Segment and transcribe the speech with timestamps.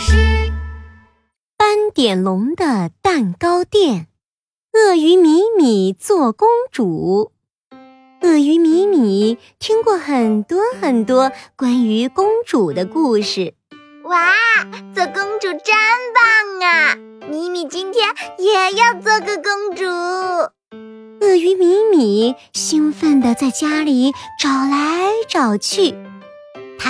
[0.00, 0.16] 师。
[1.56, 4.08] 斑点龙的蛋糕店，
[4.72, 7.32] 鳄鱼米米做公主。
[8.22, 13.54] 鳄鱼米米听过很多很多关于公主的故事。
[14.04, 14.32] 哇，
[14.94, 15.74] 做公主真
[16.14, 16.96] 棒啊！
[17.30, 18.08] 米米今天
[18.38, 19.84] 也要做个公主。
[21.20, 24.12] 鳄鱼米米兴奋地在家里
[24.42, 25.94] 找来找去，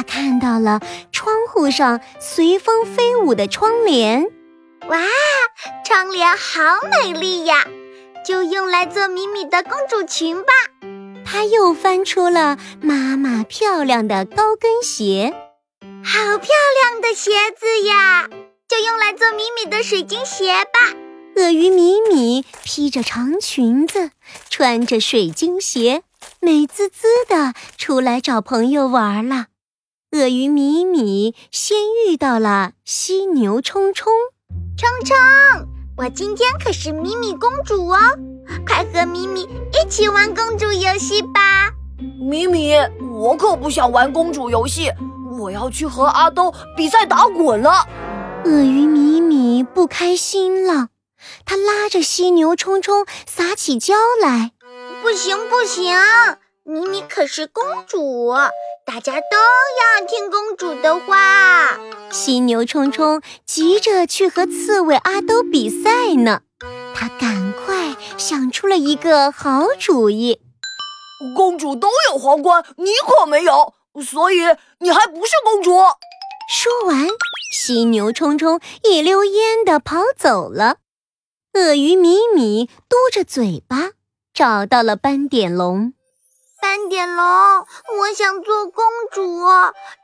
[0.00, 0.80] 他看到了
[1.12, 4.24] 窗户上随风飞舞的窗帘。
[4.88, 4.98] 哇，
[5.84, 7.66] 窗帘好美丽呀！
[8.26, 10.52] 就用来做米米的公主裙吧。
[11.26, 15.34] 他又翻出了妈妈漂亮的高跟鞋，
[16.02, 16.48] 好漂
[16.82, 18.26] 亮的鞋子呀！
[18.66, 20.96] 就用来做米米的水晶鞋吧。
[21.36, 24.12] 鳄鱼米米披着长裙子，
[24.48, 26.04] 穿着水晶鞋，
[26.40, 29.48] 美滋滋的出来找朋友玩了。
[30.12, 34.12] 鳄鱼米米先遇到了犀牛冲冲，
[34.76, 35.16] 冲冲，
[35.96, 37.96] 我今天可是米米公主哦，
[38.66, 41.70] 快和米米一起玩公主游戏吧。
[42.20, 42.74] 米米，
[43.20, 44.90] 我可不想玩公主游戏，
[45.38, 47.86] 我要去和阿兜比赛打滚了。
[48.44, 50.88] 鳄鱼米米不开心了。
[51.44, 54.50] 他拉着犀牛冲冲撒起娇来，
[55.02, 55.96] 不行不行，
[56.64, 58.32] 米米可是公主，
[58.92, 59.36] 大家都
[60.00, 61.78] 要听公主的话。
[62.10, 66.40] 犀牛冲冲急着去和刺猬阿兜比赛呢，
[66.92, 70.40] 他赶快想出了一个好主意。
[71.36, 73.74] 公主都有皇冠，你可没有，
[74.04, 74.38] 所以
[74.80, 75.70] 你还不是公主。
[76.50, 77.06] 说完，
[77.54, 80.78] 犀牛冲冲一溜烟的跑走了。
[81.54, 83.90] 鳄鱼米米嘟着嘴巴
[84.34, 85.92] 找到了斑点龙。
[86.60, 87.24] 斑点龙，
[87.98, 89.46] 我想做公主，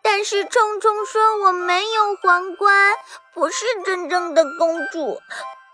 [0.03, 2.95] 但是冲冲说我没有皇冠，
[3.35, 5.21] 不是真正的公主。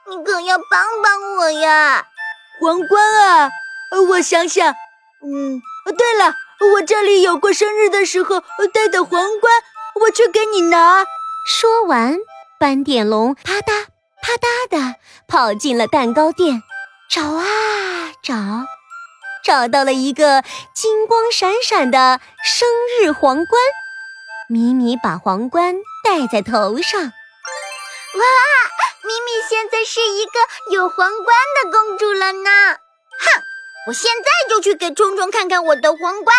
[0.08, 2.04] 你可要帮帮我呀！
[2.60, 3.50] 皇冠啊，
[4.08, 4.74] 我想想，
[5.22, 5.62] 嗯，
[5.96, 6.34] 对了，
[6.74, 8.40] 我这里有过生日的时候
[8.72, 9.52] 戴的皇冠，
[10.00, 11.04] 我去给你拿。
[11.46, 12.18] 说完，
[12.58, 13.86] 斑点龙啪嗒。
[14.24, 16.62] 啪嗒的跑进了蛋糕店，
[17.10, 17.44] 找啊
[18.22, 18.34] 找，
[19.44, 20.42] 找到了一个
[20.74, 22.68] 金光闪闪的生
[23.00, 23.60] 日皇冠。
[24.48, 27.10] 米米把皇冠戴在头上，哇！
[29.04, 30.30] 米米现在是一个
[30.72, 32.50] 有皇冠的公主了呢。
[33.18, 33.42] 哼，
[33.88, 36.36] 我现在就去给冲冲看看我的皇冠。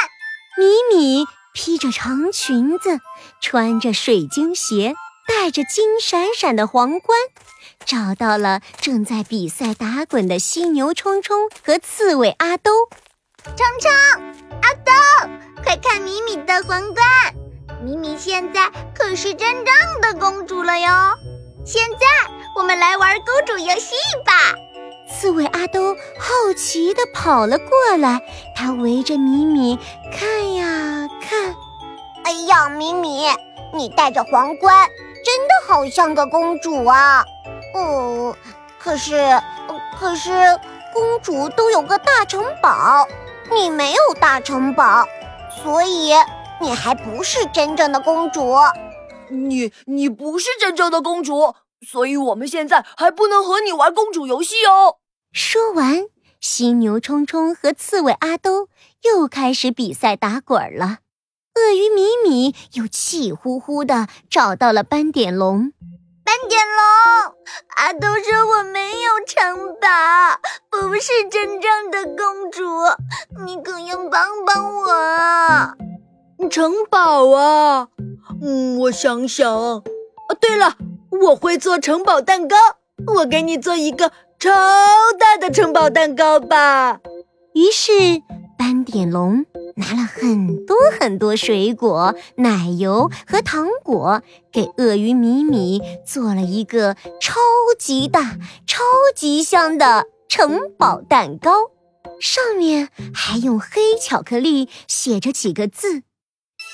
[0.58, 3.00] 米米披着长裙子，
[3.42, 4.96] 穿着水晶鞋。
[5.28, 7.18] 戴着金闪闪的皇冠，
[7.86, 12.72] 找到了正在比赛打滚的犀牛冲冲和刺猬阿兜。
[13.44, 13.92] 冲冲，
[14.62, 14.92] 阿兜，
[15.64, 17.06] 快看米米的皇冠！
[17.84, 20.90] 米米现在可是真正的公主了哟！
[21.66, 22.06] 现在
[22.58, 23.96] 我们来玩公主游戏
[24.26, 24.34] 吧！
[25.12, 28.22] 刺猬阿兜好奇地跑了过来，
[28.56, 29.78] 他围着米米
[30.12, 31.56] 看呀看。
[32.24, 33.28] 哎呀，米米，
[33.74, 34.90] 你戴着皇冠。
[35.24, 37.24] 真的好像个公主啊！
[37.74, 38.36] 哦，
[38.78, 39.42] 可是，
[39.98, 40.32] 可是
[40.94, 43.08] 公主都有个大城堡，
[43.52, 45.06] 你没有大城堡，
[45.64, 46.14] 所以
[46.60, 48.56] 你还不是真正的公主。
[49.30, 51.56] 你你不是真正的公主，
[51.88, 54.98] 所以我们现在还不能和你玩公主游戏哦。
[55.32, 56.06] 说完，
[56.40, 58.68] 犀牛冲冲和刺猬阿兜
[59.04, 61.00] 又开始比赛打滚了。
[61.56, 65.72] 鳄鱼米米又气呼呼的找到了斑点龙。
[66.26, 67.36] 斑点龙，
[67.76, 69.88] 阿豆说我没有城堡，
[70.72, 72.64] 不是真正的公主，
[73.46, 76.50] 你可要帮帮我。
[76.50, 77.88] 城堡啊，
[78.42, 79.54] 嗯，我想想。
[79.54, 79.84] 哦，
[80.42, 80.76] 对了，
[81.24, 82.56] 我会做城堡蛋糕，
[83.16, 84.50] 我给你做一个超
[85.20, 87.00] 大的城堡蛋糕吧。
[87.54, 87.92] 于是，
[88.58, 89.46] 斑点龙。
[89.76, 97.36] 拿了很多很多水果、奶油和糖果，给鳄鱼米米做了一个超
[97.80, 98.38] 级大、
[98.68, 98.84] 超
[99.16, 101.02] 级香的城堡。
[101.02, 101.52] 蛋糕，
[102.20, 106.04] 上面还用黑巧克力写着几个字：“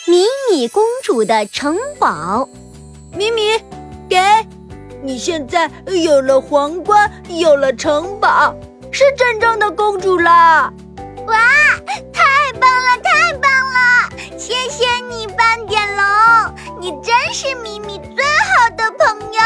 [0.07, 2.47] 米米公主的城堡。”
[3.15, 3.41] 米米，
[4.07, 4.17] 给
[5.01, 5.71] 你现在
[6.03, 8.53] 有了皇冠，有了城堡，
[8.91, 10.71] 是真正的公主啦！
[16.79, 19.39] 你真是米米最好的朋友。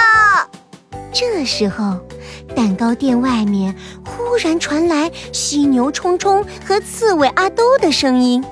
[1.12, 2.00] 这时候，
[2.56, 3.76] 蛋糕店外面
[4.06, 8.44] 忽然传来犀牛冲冲和刺猬阿兜的声音：“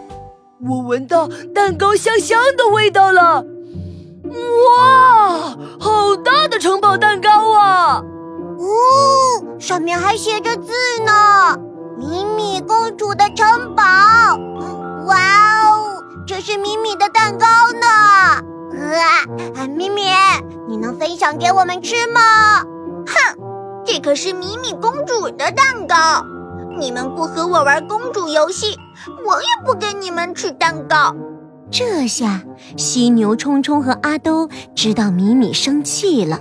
[0.67, 3.45] 我闻到蛋糕香香的味道了！
[4.25, 8.01] 哇，好大的城堡蛋糕啊！
[8.57, 10.71] 哦，上面还写着字
[11.05, 11.57] 呢
[11.97, 13.83] ，“米米公主的城堡”。
[15.05, 15.17] 哇
[15.67, 17.45] 哦，这是米米的蛋糕
[17.79, 18.41] 呢！
[18.83, 20.01] 啊，米米，
[20.67, 22.63] 你能分享给我们吃吗？
[23.07, 26.25] 哼，这可是米米公主的蛋糕，
[26.79, 28.77] 你们不和我玩公主游戏，
[29.25, 31.15] 我也不给你们吃蛋糕。
[31.69, 32.41] 这下，
[32.77, 36.39] 犀牛冲冲和阿兜知道米米生气了，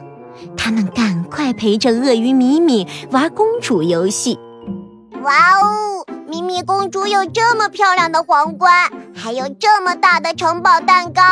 [0.56, 4.38] 他们赶快陪着鳄鱼米米玩公主游戏。
[5.22, 11.22] 哇哦，米米公主有这么漂亮的皇冠，还有这么大的城堡蛋糕，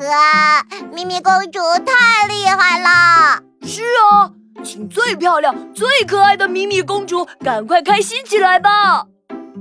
[0.00, 0.64] 哇，
[0.94, 3.42] 米米公主太厉害了！
[3.62, 4.32] 是啊，
[4.64, 9.04] 请最漂亮、最可爱的米米公主赶快开心起来吧！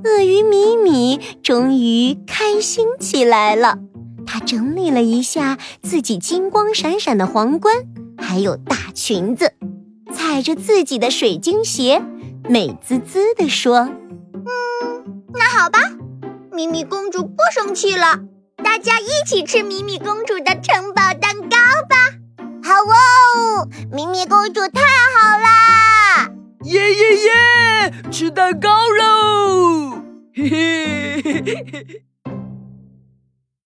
[0.06, 3.80] 鳄鱼米米终于开心起来了，
[4.26, 7.76] 他整理了一下自己金光闪闪的皇冠，
[8.18, 9.52] 还有大裙子，
[10.14, 12.02] 踩着自己的水晶鞋，
[12.48, 13.90] 美滋滋地说
[14.34, 15.80] ：“嗯，那好吧，
[16.54, 18.22] 米米公主不生气了，
[18.70, 21.58] 大家一起吃米米公主的城堡蛋糕
[21.90, 21.96] 吧！
[22.64, 24.80] 好哦，米米公主太
[25.18, 26.30] 好啦！
[26.66, 30.04] 耶耶耶，吃蛋糕喽！”
[30.38, 32.04] 嘿嘿嘿嘿嘿嘿。